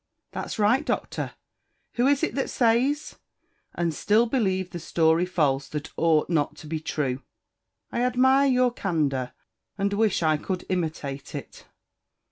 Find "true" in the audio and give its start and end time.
6.79-7.21